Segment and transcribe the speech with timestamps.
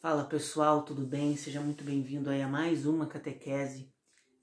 [0.00, 1.36] Fala pessoal, tudo bem?
[1.36, 3.92] Seja muito bem-vindo aí a mais uma catequese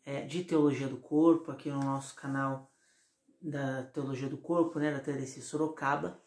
[0.06, 2.70] é, de Teologia do Corpo aqui no nosso canal
[3.42, 6.20] da Teologia do Corpo, né, da TDC Sorocaba.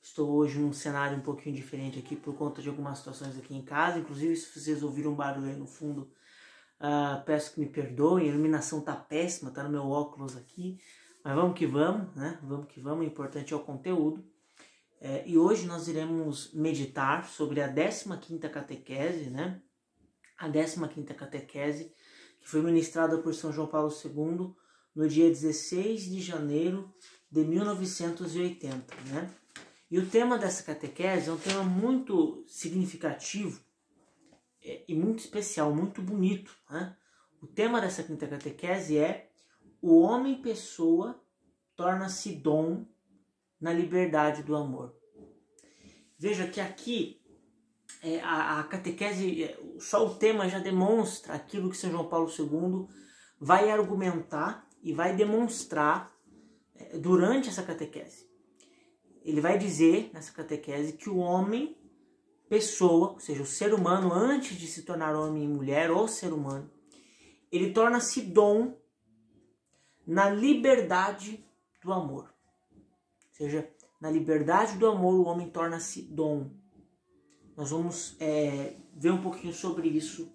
[0.00, 3.62] Estou hoje num cenário um pouquinho diferente aqui por conta de algumas situações aqui em
[3.64, 6.02] casa, inclusive se vocês ouviram um barulho aí no fundo,
[6.80, 10.78] uh, peço que me perdoem, a iluminação tá péssima, tá no meu óculos aqui,
[11.24, 12.38] mas vamos que vamos, né?
[12.40, 14.24] Vamos que vamos, o importante é o conteúdo.
[15.00, 19.60] É, e hoje nós iremos meditar sobre a 15ª catequese, né?
[20.38, 21.92] A 15ª catequese,
[22.40, 24.54] que foi ministrada por São João Paulo II
[24.94, 26.92] no dia 16 de janeiro
[27.30, 29.30] de 1980, né?
[29.90, 33.60] E o tema dessa catequese é um tema muito significativo
[34.62, 36.96] é, e muito especial, muito bonito, né?
[37.40, 39.30] O tema dessa quinta catequese é
[39.80, 41.22] o homem pessoa
[41.76, 42.86] torna-se dom
[43.60, 44.94] na liberdade do amor.
[46.18, 47.20] Veja que aqui
[48.02, 52.30] é, a, a, catequese, é, só o tema já demonstra aquilo que São João Paulo
[52.30, 52.86] II
[53.40, 56.12] vai argumentar e vai demonstrar
[56.74, 58.26] é, durante essa catequese.
[59.24, 61.76] Ele vai dizer nessa catequese que o homem,
[62.48, 66.32] pessoa, ou seja, o ser humano, antes de se tornar homem e mulher, ou ser
[66.32, 66.70] humano,
[67.50, 68.78] ele torna-se dom
[70.06, 71.44] na liberdade
[71.82, 72.35] do amor.
[73.36, 73.68] Seja,
[74.00, 76.50] na liberdade do amor, o homem torna-se dom.
[77.54, 80.32] Nós vamos é, ver um pouquinho sobre isso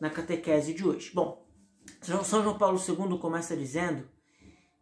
[0.00, 1.12] na catequese de hoje.
[1.14, 1.46] Bom,
[2.02, 4.10] São João Paulo II começa dizendo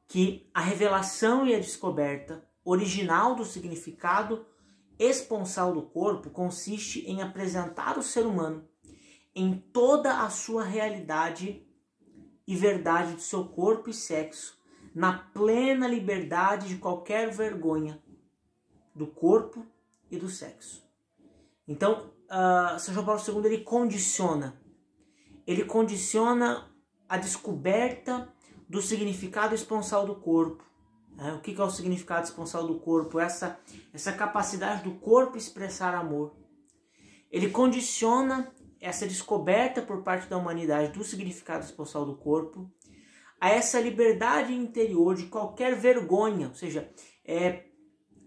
[0.06, 4.47] que a revelação e a descoberta original do significado
[4.98, 8.66] esponsal do corpo consiste em apresentar o ser humano
[9.34, 11.62] em toda a sua realidade
[12.47, 14.58] e verdade do seu corpo e sexo,
[14.98, 18.02] na plena liberdade de qualquer vergonha
[18.92, 19.64] do corpo
[20.10, 20.84] e do sexo.
[21.68, 24.60] Então, uh, São João Paulo II ele condiciona,
[25.46, 26.69] ele condiciona
[27.08, 28.28] a descoberta
[28.69, 30.64] do significado esponsal do corpo.
[31.12, 31.32] Né?
[31.32, 33.20] O que é o significado esponsal do corpo?
[33.20, 33.56] Essa,
[33.94, 36.34] essa capacidade do corpo expressar amor.
[37.31, 42.69] Ele condiciona essa descoberta por parte da humanidade do significado esponsal do corpo
[43.41, 46.91] a essa liberdade interior de qualquer vergonha, ou seja,
[47.25, 47.66] é,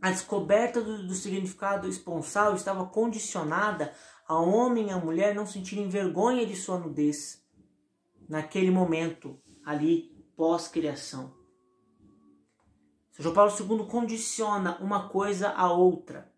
[0.02, 3.94] a descoberta do, do significado esponsal estava condicionada
[4.28, 7.44] a homem e a mulher não sentirem vergonha de sua nudez
[8.30, 11.36] naquele momento ali pós-criação.
[13.20, 16.32] João Paulo II condiciona uma coisa a outra.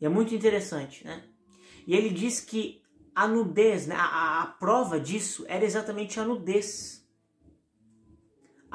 [0.00, 1.24] E é muito interessante, né?
[1.86, 2.82] E ele diz que
[3.14, 7.05] a nudez, né, a, a prova disso era exatamente a nudez.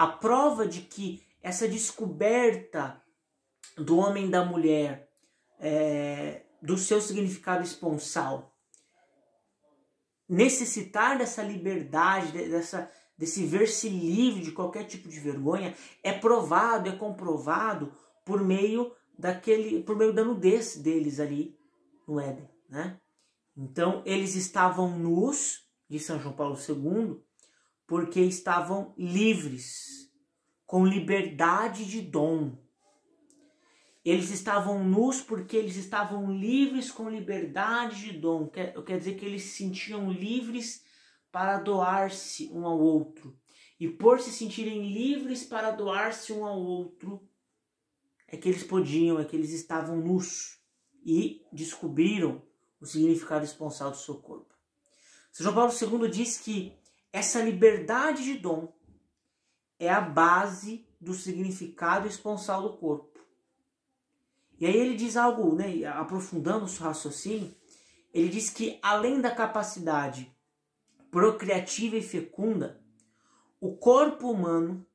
[0.01, 3.00] A prova de que essa descoberta
[3.78, 5.07] do homem da mulher,
[5.59, 8.51] é, do seu significado esponsal,
[10.28, 16.95] necessitar dessa liberdade, dessa, desse ver-se livre de qualquer tipo de vergonha, é provado, é
[16.95, 17.94] comprovado
[18.25, 21.56] por meio daquele, por meio da nudez deles ali
[22.07, 23.00] no Éden, né?
[23.56, 27.22] Então eles estavam nus, de São João Paulo II,
[27.91, 30.09] porque estavam livres,
[30.66, 32.57] com liberdade de dom,
[34.06, 38.47] eles estavam nus porque eles estavam livres com liberdade de dom.
[38.47, 40.85] Quer, quer dizer que eles se sentiam livres
[41.34, 43.38] para doar-se um ao outro.
[43.78, 47.22] E por se sentirem livres para doar-se um ao outro,
[48.25, 50.62] é que eles podiam, é que eles estavam nus
[51.06, 52.41] e descobriram
[52.79, 54.56] o significado esponsal do seu corpo.
[55.29, 56.79] São João Paulo II diz que
[57.11, 58.73] essa liberdade de dom
[59.79, 63.19] é a base do significado esponsal do corpo.
[64.59, 67.53] E aí ele diz algo, né, aprofundando o seu raciocínio,
[68.13, 70.31] ele diz que além da capacidade
[71.09, 72.79] procriativa e fecunda,
[73.59, 74.85] o corpo humano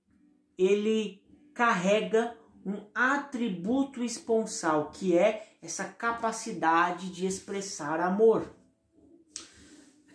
[0.56, 1.22] ele
[1.52, 8.55] carrega um atributo esponsal, que é essa capacidade de expressar amor.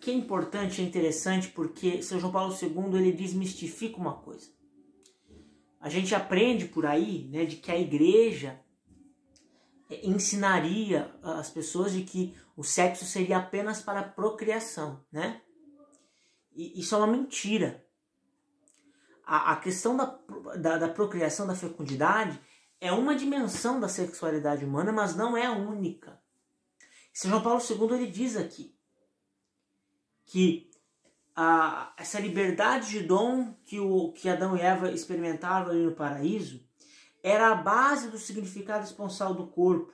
[0.01, 4.49] Aqui é importante, é interessante, porque São João Paulo II ele desmistifica uma coisa.
[5.79, 8.59] A gente aprende por aí né, de que a igreja
[10.01, 15.39] ensinaria as pessoas de que o sexo seria apenas para procriação, né?
[16.51, 17.85] E isso é uma mentira.
[19.23, 20.19] A, a questão da,
[20.57, 22.41] da, da procriação, da fecundidade,
[22.79, 26.19] é uma dimensão da sexualidade humana, mas não é a única.
[27.13, 28.80] São João Paulo II ele diz aqui
[30.31, 30.71] que
[31.35, 36.65] a, essa liberdade de dom que, o, que Adão e Eva experimentaram ali no paraíso
[37.21, 39.91] era a base do significado esponsal do corpo.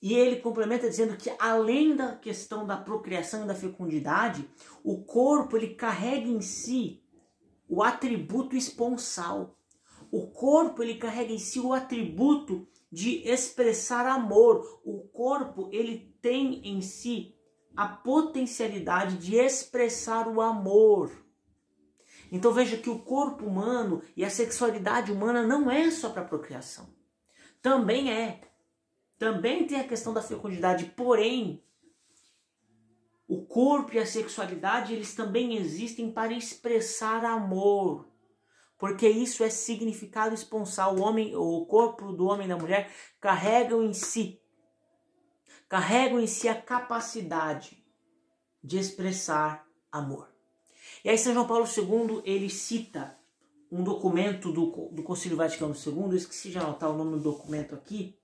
[0.00, 4.48] E ele complementa dizendo que além da questão da procriação e da fecundidade,
[4.82, 7.02] o corpo ele carrega em si
[7.68, 9.58] o atributo esponsal.
[10.10, 14.80] O corpo ele carrega em si o atributo de expressar amor.
[14.82, 17.36] O corpo ele tem em si
[17.76, 21.10] a potencialidade de expressar o amor.
[22.30, 26.88] Então veja que o corpo humano e a sexualidade humana não é só para procriação.
[27.60, 28.40] Também é.
[29.18, 31.62] Também tem a questão da fecundidade, porém
[33.28, 38.08] o corpo e a sexualidade eles também existem para expressar amor.
[38.76, 40.96] Porque isso é significado esponsal.
[40.96, 42.90] O homem, o corpo do homem e da mulher
[43.20, 44.41] carregam em si
[45.72, 47.82] carregam em si a capacidade
[48.62, 50.28] de expressar amor.
[51.02, 53.16] E aí São João Paulo II, ele cita
[53.70, 57.74] um documento do, do Concílio Vaticano II, eu esqueci de anotar o nome do documento
[57.74, 58.14] aqui,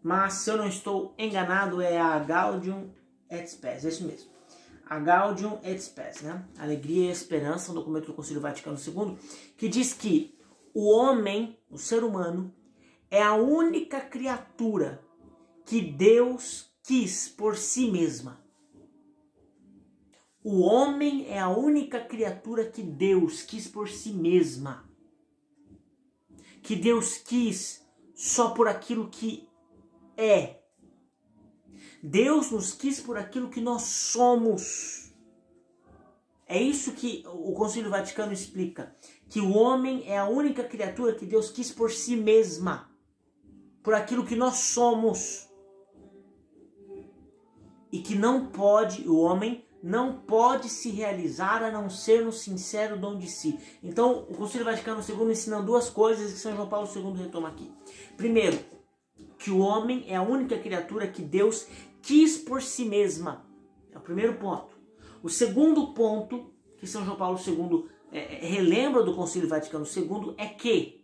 [0.00, 2.94] mas se eu não estou enganado é a Gaudium
[3.28, 4.30] et Spes, é isso mesmo.
[4.86, 6.46] A Gaudium et Spes, né?
[6.56, 9.18] Alegria e Esperança, um documento do Concílio Vaticano II,
[9.56, 10.38] que diz que
[10.72, 12.54] o homem, o ser humano,
[13.10, 15.09] é a única criatura
[15.70, 18.44] que Deus quis por si mesma.
[20.42, 24.84] O homem é a única criatura que Deus quis por si mesma.
[26.60, 27.86] Que Deus quis
[28.16, 29.48] só por aquilo que
[30.16, 30.58] é.
[32.02, 35.12] Deus nos quis por aquilo que nós somos.
[36.48, 38.92] É isso que o Concílio Vaticano explica,
[39.28, 42.90] que o homem é a única criatura que Deus quis por si mesma,
[43.84, 45.48] por aquilo que nós somos
[47.92, 52.98] e que não pode, o homem não pode se realizar a não ser no sincero
[52.98, 53.58] dom de si.
[53.82, 57.70] Então, o Concílio Vaticano II ensina duas coisas que São João Paulo II retoma aqui.
[58.16, 58.58] Primeiro,
[59.38, 61.66] que o homem é a única criatura que Deus
[62.02, 63.46] quis por si mesma.
[63.90, 64.78] É o primeiro ponto.
[65.22, 70.34] O segundo ponto que São João Paulo II é, é relembra do Concílio Vaticano II
[70.36, 71.02] é que,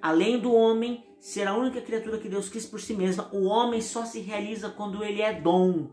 [0.00, 3.82] além do homem ser a única criatura que Deus quis por si mesma, o homem
[3.82, 5.90] só se realiza quando ele é dom.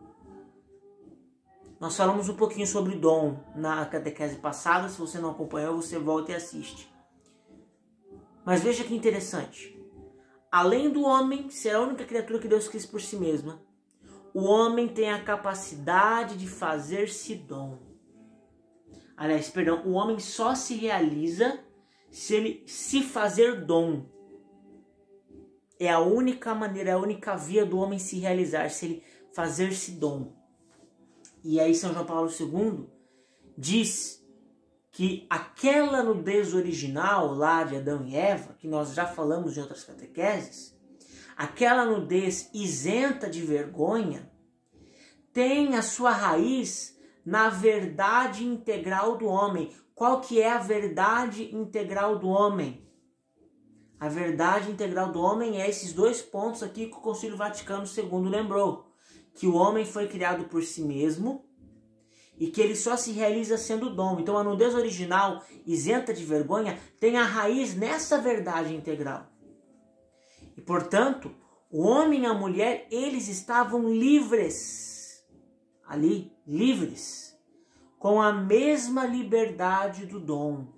[1.79, 4.89] Nós falamos um pouquinho sobre dom na catequese passada.
[4.89, 6.89] Se você não acompanhou, você volta e assiste.
[8.43, 9.77] Mas veja que interessante.
[10.49, 13.61] Além do homem ser a única criatura que Deus quis por si mesma,
[14.33, 17.77] o homem tem a capacidade de fazer-se dom.
[19.15, 21.59] Aliás, perdão, o homem só se realiza
[22.09, 24.05] se ele se fazer dom.
[25.79, 29.03] É a única maneira, é a única via do homem se realizar, se ele
[29.33, 30.33] fazer-se dom.
[31.43, 32.87] E aí São João Paulo II
[33.57, 34.25] diz
[34.91, 39.83] que aquela nudez original lá de Adão e Eva, que nós já falamos em outras
[39.83, 40.75] catequeses,
[41.35, 44.31] aquela nudez isenta de vergonha,
[45.31, 49.71] tem a sua raiz na verdade integral do homem.
[49.93, 52.86] Qual que é a verdade integral do homem?
[53.99, 58.29] A verdade integral do homem é esses dois pontos aqui que o Concílio Vaticano II
[58.29, 58.91] lembrou:
[59.33, 61.45] que o homem foi criado por si mesmo
[62.37, 64.19] e que ele só se realiza sendo dom.
[64.19, 69.25] Então a nudez original, isenta de vergonha, tem a raiz nessa verdade integral.
[70.55, 71.33] E portanto,
[71.71, 75.25] o homem e a mulher, eles estavam livres,
[75.87, 77.35] ali, livres,
[77.97, 80.76] com a mesma liberdade do dom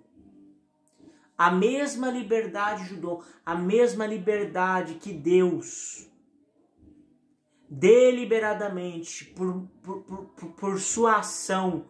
[1.39, 6.05] a mesma liberdade judô, a mesma liberdade que Deus
[7.69, 11.85] deliberadamente, por, por, por, por, sua ação,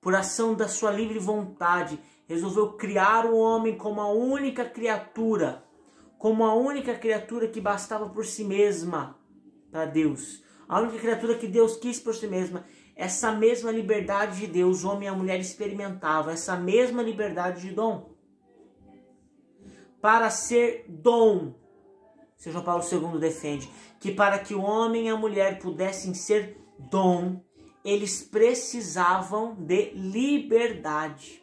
[0.00, 5.62] por ação da sua livre vontade, resolveu criar o homem como a única criatura,
[6.16, 9.18] como a única criatura que bastava por si mesma
[9.70, 12.64] para Deus, a única criatura que Deus quis por si mesma.
[12.96, 17.74] Essa mesma liberdade de Deus, o homem e a mulher experimentavam, essa mesma liberdade de
[17.74, 18.13] dom
[20.04, 21.54] para ser dom.
[22.36, 26.58] São João Paulo II defende que para que o homem e a mulher pudessem ser
[26.78, 27.40] dom,
[27.82, 31.42] eles precisavam de liberdade.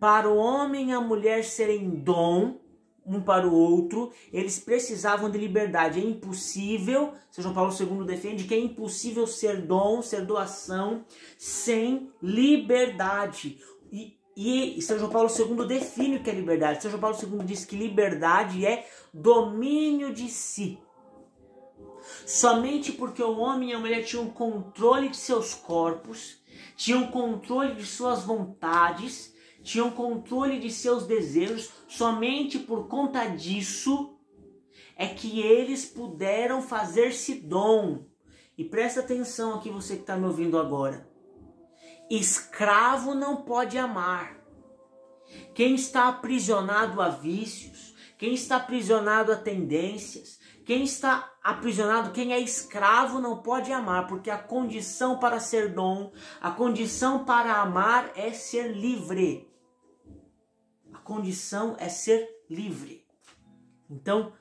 [0.00, 2.62] Para o homem e a mulher serem dom,
[3.04, 6.00] um para o outro, eles precisavam de liberdade.
[6.00, 11.04] É impossível, São João Paulo II defende que é impossível ser dom, ser doação,
[11.36, 13.58] sem liberdade.
[13.92, 16.80] E e São João Paulo II define o que é liberdade.
[16.80, 20.78] São João Paulo II diz que liberdade é domínio de si.
[22.24, 26.40] Somente porque o homem e a mulher tinham controle de seus corpos,
[26.76, 34.16] tinham controle de suas vontades, tinham controle de seus desejos, somente por conta disso
[34.96, 38.04] é que eles puderam fazer-se dom.
[38.56, 41.07] E presta atenção aqui, você que está me ouvindo agora.
[42.10, 44.36] Escravo não pode amar.
[45.54, 52.38] Quem está aprisionado a vícios, quem está aprisionado a tendências, quem está aprisionado, quem é
[52.38, 58.32] escravo não pode amar, porque a condição para ser dom, a condição para amar é
[58.32, 59.50] ser livre.
[60.92, 63.06] A condição é ser livre.
[63.88, 64.32] Então,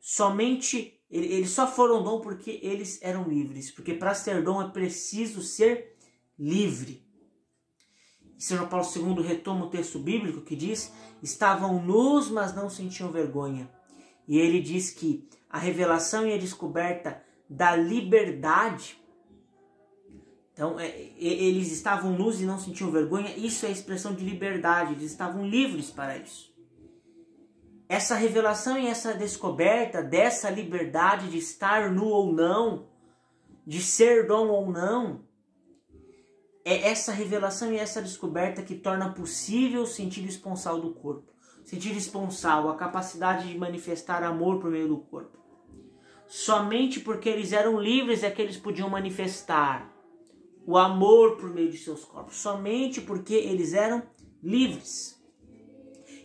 [0.00, 5.40] somente eles só foram dom porque eles eram livres, porque para ser dom é preciso
[5.40, 5.96] ser
[6.38, 7.02] livre.
[8.36, 10.92] E São João Paulo II retoma o texto bíblico que diz:
[11.22, 13.68] estavam nus, mas não sentiam vergonha.
[14.26, 19.02] E ele diz que a revelação e a descoberta da liberdade.
[20.52, 23.34] Então, é, eles estavam nus e não sentiam vergonha.
[23.36, 24.92] Isso é a expressão de liberdade.
[24.92, 26.52] Eles estavam livres para isso.
[27.88, 32.86] Essa revelação e essa descoberta dessa liberdade de estar nu ou não,
[33.66, 35.24] de ser dom ou não,
[36.68, 41.98] é essa revelação e essa descoberta que torna possível o sentido esponsal do corpo sentido
[41.98, 45.36] esponsal, a capacidade de manifestar amor por meio do corpo.
[46.26, 49.92] Somente porque eles eram livres é que eles podiam manifestar
[50.66, 52.36] o amor por meio de seus corpos.
[52.36, 54.02] Somente porque eles eram
[54.42, 55.22] livres.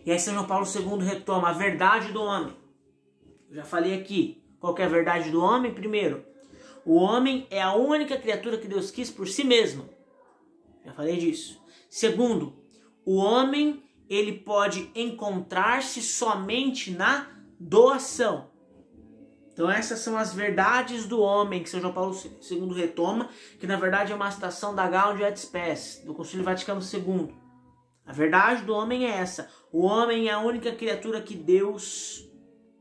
[0.05, 2.55] E aí São João Paulo II retoma a verdade do homem.
[3.49, 4.41] Eu já falei aqui.
[4.61, 5.73] Qual é a verdade do homem?
[5.73, 6.23] Primeiro,
[6.85, 9.89] o homem é a única criatura que Deus quis por si mesmo.
[10.85, 11.61] Já falei disso.
[11.89, 12.55] Segundo,
[13.05, 17.27] o homem ele pode encontrar-se somente na
[17.59, 18.51] doação.
[19.53, 23.77] Então essas são as verdades do homem que São João Paulo II retoma, que na
[23.77, 27.33] verdade é uma citação da Gaudium et Spes, do Concílio Vaticano II.
[28.05, 29.49] A verdade do homem é essa.
[29.71, 32.27] O homem é a única criatura que Deus,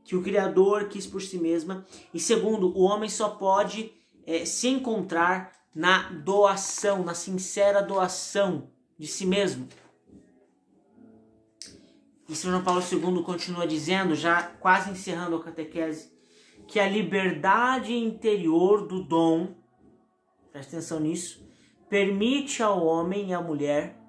[0.03, 1.85] que o Criador quis por si mesma.
[2.13, 3.93] E segundo, o homem só pode
[4.25, 9.67] é, se encontrar na doação, na sincera doação de si mesmo.
[12.29, 16.11] E São João Paulo II continua dizendo, já quase encerrando a catequese,
[16.67, 19.55] que a liberdade interior do dom,
[20.51, 21.45] presta atenção nisso,
[21.89, 23.99] permite ao homem e à mulher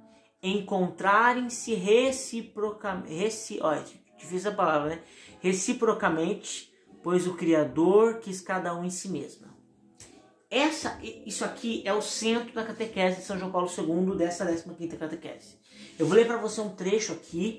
[0.43, 3.85] encontrarem-se reciprocamente, reci, olha,
[4.17, 5.03] difícil a palavra, né?
[5.41, 9.54] Reciprocamente, pois o Criador quis cada um em si mesmo.
[10.55, 14.97] Essa, isso aqui é o centro da catequese de São João Paulo II, dessa 15ª
[14.97, 15.59] catequese.
[15.99, 17.59] Eu vou ler para você um trecho aqui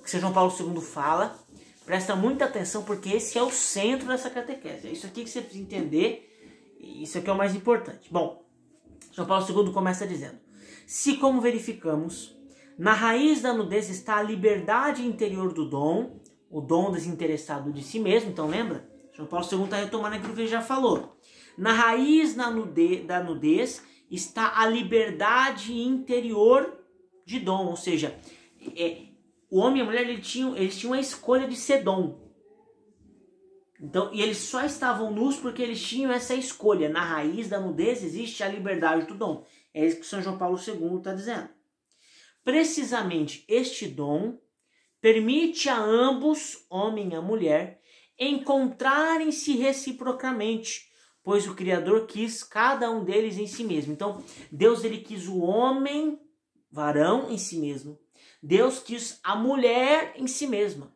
[0.00, 1.36] que São João Paulo II fala.
[1.84, 4.86] Presta muita atenção porque esse é o centro dessa catequese.
[4.86, 6.32] É isso aqui que você precisa entender.
[6.78, 8.08] Isso aqui é o mais importante.
[8.12, 8.44] Bom,
[9.12, 10.38] São Paulo II começa dizendo:
[10.86, 12.36] Se como verificamos,
[12.78, 17.98] na raiz da nudez está a liberdade interior do dom, o dom desinteressado de si
[17.98, 18.30] mesmo.
[18.30, 18.88] Então lembra?
[19.16, 21.18] São Paulo II está retomando aquilo que ele já falou.
[21.60, 26.82] Na raiz da nudez, da nudez está a liberdade interior
[27.26, 28.18] de dom, ou seja,
[28.74, 29.08] é,
[29.50, 32.18] o homem e a mulher eles tinham, eles tinham a escolha de ser dom.
[33.78, 36.88] Então, e eles só estavam nus porque eles tinham essa escolha.
[36.88, 39.44] Na raiz da nudez existe a liberdade do dom.
[39.74, 41.50] É isso que São João Paulo II está dizendo.
[42.42, 44.38] Precisamente este dom
[44.98, 47.82] permite a ambos, homem e a mulher,
[48.18, 50.89] encontrarem-se reciprocamente,
[51.22, 53.92] pois o Criador quis cada um deles em si mesmo.
[53.92, 56.18] Então, Deus ele quis o homem,
[56.70, 57.98] varão, em si mesmo,
[58.42, 60.94] Deus quis a mulher em si mesma.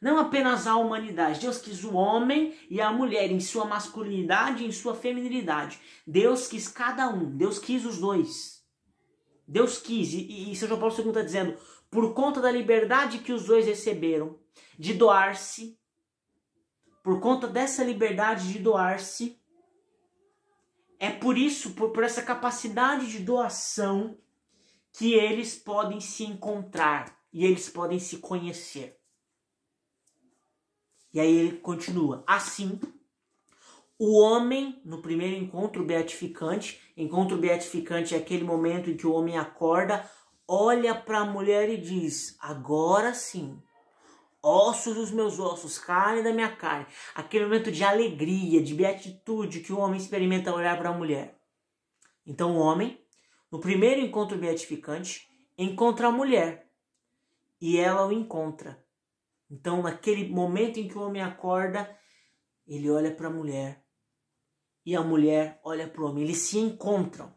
[0.00, 1.40] Não apenas a humanidade.
[1.40, 5.80] Deus quis o homem e a mulher em sua masculinidade e em sua feminilidade.
[6.06, 7.36] Deus quis cada um.
[7.36, 8.62] Deus quis os dois.
[9.46, 10.12] Deus quis.
[10.12, 11.56] E, e São João Paulo II está dizendo,
[11.90, 14.38] por conta da liberdade que os dois receberam
[14.78, 15.78] de doar-se,
[17.06, 19.40] por conta dessa liberdade de doar-se,
[20.98, 24.18] é por isso, por, por essa capacidade de doação,
[24.92, 28.98] que eles podem se encontrar e eles podem se conhecer.
[31.14, 32.80] E aí ele continua: assim,
[33.96, 39.38] o homem, no primeiro encontro beatificante, encontro beatificante é aquele momento em que o homem
[39.38, 40.10] acorda,
[40.48, 43.62] olha para a mulher e diz: agora sim,
[44.46, 46.86] ossos dos meus ossos, carne da minha carne.
[47.14, 51.38] Aquele momento de alegria, de beatitude que o homem experimenta ao olhar para a mulher.
[52.24, 53.04] Então o homem
[53.50, 56.70] no primeiro encontro beatificante, encontra a mulher
[57.60, 58.84] e ela o encontra.
[59.50, 61.98] Então, naquele momento em que o homem acorda,
[62.66, 63.84] ele olha para a mulher
[64.84, 66.24] e a mulher olha para o homem.
[66.24, 67.34] Eles se encontram.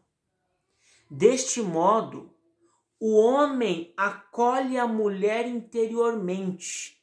[1.08, 2.36] Deste modo,
[2.98, 6.99] o homem acolhe a mulher interiormente.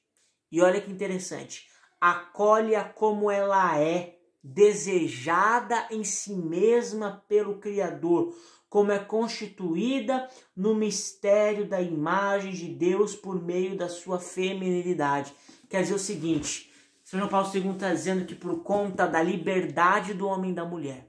[0.51, 1.67] E olha que interessante.
[1.99, 8.35] acolhe-a como ela é, desejada em si mesma pelo Criador,
[8.69, 15.33] como é constituída no mistério da imagem de Deus por meio da sua feminilidade.
[15.69, 16.71] Quer dizer o seguinte,
[17.03, 21.07] São Paulo II está dizendo que por conta da liberdade do homem e da mulher,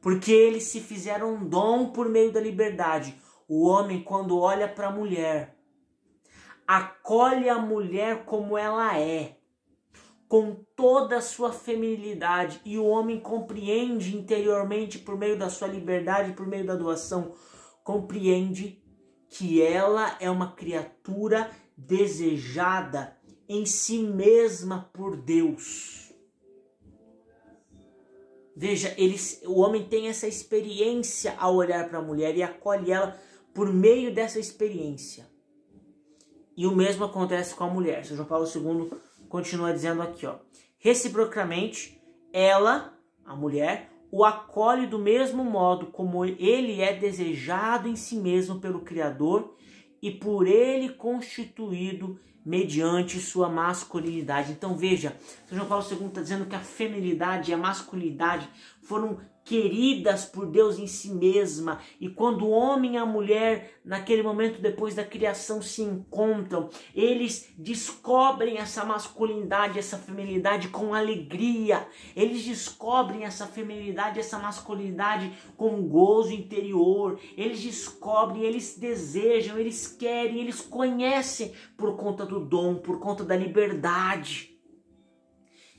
[0.00, 3.16] porque eles se fizeram um dom por meio da liberdade,
[3.48, 5.56] o homem, quando olha para a mulher,
[6.66, 9.36] acolhe a mulher como ela é,
[10.28, 16.32] com toda a sua feminilidade, e o homem compreende interiormente, por meio da sua liberdade,
[16.32, 17.34] por meio da doação,
[17.84, 18.82] compreende
[19.28, 23.16] que ela é uma criatura desejada
[23.48, 26.12] em si mesma por Deus.
[28.54, 29.16] Veja, ele,
[29.46, 33.18] o homem tem essa experiência ao olhar para a mulher e acolhe ela
[33.54, 35.31] por meio dessa experiência.
[36.56, 38.04] E o mesmo acontece com a mulher.
[38.04, 38.90] São João Paulo II
[39.28, 40.36] continua dizendo aqui, ó.
[40.78, 42.00] Reciprocamente,
[42.32, 42.92] ela,
[43.24, 48.80] a mulher, o acolhe do mesmo modo como ele é desejado em si mesmo pelo
[48.80, 49.56] Criador
[50.02, 54.52] e por ele constituído mediante sua masculinidade.
[54.52, 55.16] Então veja,
[55.46, 58.48] São João Paulo II está dizendo que a feminilidade e a masculinidade
[58.82, 61.80] foram queridas por Deus em si mesma.
[62.00, 67.52] E quando o homem e a mulher, naquele momento depois da criação, se encontram, eles
[67.56, 71.86] descobrem essa masculinidade, essa feminilidade com alegria.
[72.14, 77.18] Eles descobrem essa feminilidade, essa masculinidade com gozo interior.
[77.36, 83.36] Eles descobrem, eles desejam, eles querem, eles conhecem por conta do dom, por conta da
[83.36, 84.52] liberdade.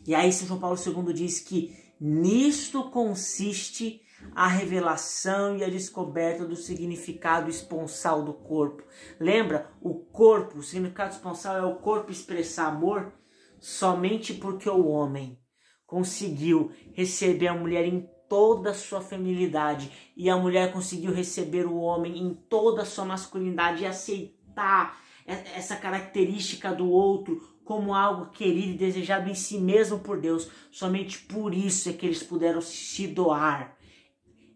[0.06, 4.02] E aí São João Paulo II diz que Nisto consiste
[4.36, 8.84] a revelação e a descoberta do significado esponsal do corpo.
[9.18, 9.72] Lembra?
[9.80, 13.14] O corpo, o significado esponsal é o corpo expressar amor
[13.58, 15.40] somente porque o homem
[15.86, 21.78] conseguiu receber a mulher em toda a sua feminilidade e a mulher conseguiu receber o
[21.78, 28.74] homem em toda a sua masculinidade e aceitar essa característica do outro como algo querido
[28.74, 30.50] e desejado em si mesmo por Deus.
[30.72, 33.78] Somente por isso é que eles puderam se doar.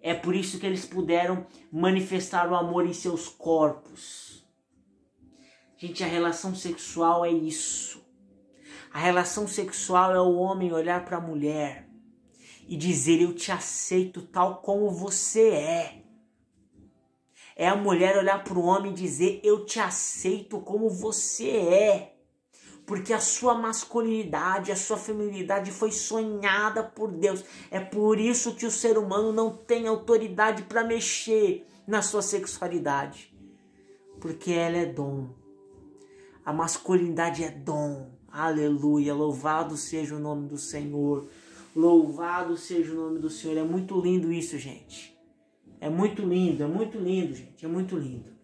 [0.01, 4.45] É por isso que eles puderam manifestar o amor em seus corpos.
[5.77, 8.05] Gente, a relação sexual é isso.
[8.91, 11.87] A relação sexual é o homem olhar para a mulher
[12.67, 16.06] e dizer: Eu te aceito tal como você é.
[17.59, 22.17] É a mulher olhar para o homem e dizer: Eu te aceito como você é
[22.87, 27.43] porque a sua masculinidade, a sua feminilidade foi sonhada por Deus.
[27.69, 33.35] É por isso que o ser humano não tem autoridade para mexer na sua sexualidade,
[34.21, 35.27] porque ela é dom.
[36.45, 38.09] A masculinidade é dom.
[38.31, 39.13] Aleluia.
[39.13, 41.27] Louvado seja o nome do Senhor.
[41.75, 43.57] Louvado seja o nome do Senhor.
[43.57, 45.16] É muito lindo isso, gente.
[45.79, 47.65] É muito lindo, é muito lindo, gente.
[47.65, 48.35] É muito lindo.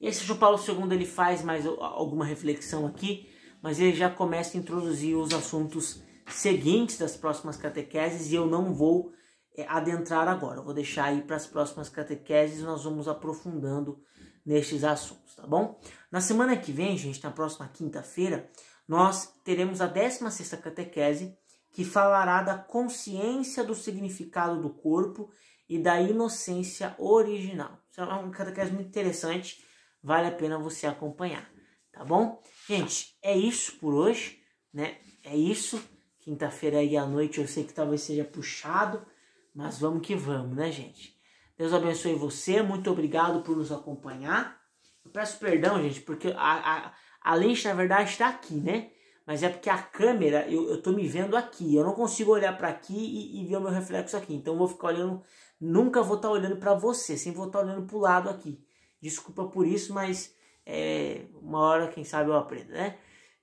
[0.00, 3.28] Esse João Paulo II ele faz mais alguma reflexão aqui,
[3.62, 8.74] mas ele já começa a introduzir os assuntos seguintes das próximas catequeses e eu não
[8.74, 9.12] vou
[9.56, 10.58] é, adentrar agora.
[10.60, 13.98] Eu vou deixar aí para as próximas catequeses nós vamos aprofundando
[14.44, 15.80] nestes assuntos, tá bom?
[16.10, 18.48] Na semana que vem, gente, na próxima quinta-feira,
[18.86, 21.36] nós teremos a 16 catequese
[21.72, 25.30] que falará da consciência do significado do corpo
[25.68, 27.78] e da inocência original.
[27.90, 29.64] Isso é uma catequese muito interessante
[30.06, 31.50] vale a pena você acompanhar,
[31.92, 32.40] tá bom?
[32.68, 34.40] Gente, é isso por hoje,
[34.72, 34.98] né?
[35.24, 35.82] É isso.
[36.20, 39.04] Quinta-feira aí à noite eu sei que talvez seja puxado,
[39.52, 41.16] mas vamos que vamos, né, gente?
[41.58, 44.60] Deus abençoe você, muito obrigado por nos acompanhar.
[45.04, 48.90] Eu peço perdão, gente, porque a, a, a lente na verdade está aqui, né?
[49.26, 51.74] Mas é porque a câmera, eu, eu tô me vendo aqui.
[51.74, 54.34] Eu não consigo olhar para aqui e, e, ver o meu reflexo aqui.
[54.34, 55.20] Então eu vou ficar olhando,
[55.60, 58.30] nunca vou estar tá olhando para você, sempre vou estar tá olhando para o lado
[58.30, 58.64] aqui.
[59.02, 60.32] Desculpa por isso, mas
[60.64, 62.98] é, uma hora, quem sabe, eu aprendo, né?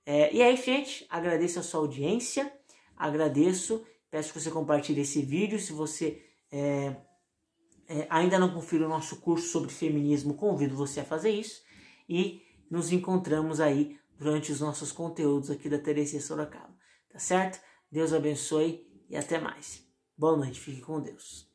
[0.06, 2.50] É, e aí, gente, agradeço a sua audiência,
[2.96, 5.58] agradeço, peço que você compartilhe esse vídeo.
[5.58, 6.96] Se você é,
[7.86, 11.62] é, ainda não conferiu o nosso curso sobre feminismo, convido você a fazer isso.
[12.08, 16.74] E nos encontramos aí durante os nossos conteúdos aqui da Teresa Sorocaba.
[17.10, 17.60] Tá certo?
[17.90, 19.86] Deus abençoe e até mais.
[20.16, 21.53] Boa noite, fique com Deus.